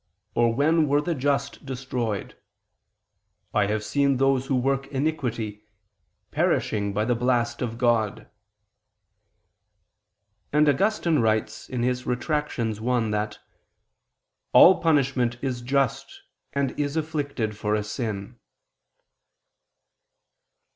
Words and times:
Or 0.33 0.51
when 0.51 0.87
were 0.87 0.99
the 1.01 1.13
just 1.13 1.63
destroyed? 1.63 2.33
On 2.33 2.33
the 2.33 2.33
contrary, 3.53 3.67
I 3.67 3.67
have 3.71 3.83
seen 3.83 4.17
those 4.17 4.47
who 4.47 4.55
work 4.55 4.87
iniquity... 4.87 5.63
perishing 6.31 6.91
by 6.91 7.05
the 7.05 7.13
blast 7.13 7.61
of 7.61 7.77
God"; 7.77 8.27
and 10.51 10.67
Augustine 10.67 11.19
writes 11.19 11.69
(Retract. 11.69 12.57
i) 12.59 12.71
that 13.11 13.37
"all 14.53 14.81
punishment 14.81 15.37
is 15.43 15.61
just, 15.61 16.23
and 16.51 16.71
is 16.79 16.97
inflicted 16.97 17.55
for 17.55 17.75
a 17.75 17.83
sin." 17.83 18.39